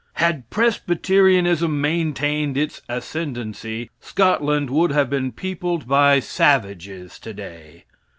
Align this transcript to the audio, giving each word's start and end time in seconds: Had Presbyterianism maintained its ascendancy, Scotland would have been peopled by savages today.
Had 0.13 0.49
Presbyterianism 0.49 1.79
maintained 1.79 2.57
its 2.57 2.81
ascendancy, 2.89 3.91
Scotland 3.99 4.71
would 4.71 4.89
have 4.91 5.11
been 5.11 5.31
peopled 5.31 5.87
by 5.87 6.19
savages 6.19 7.19
today. 7.19 7.85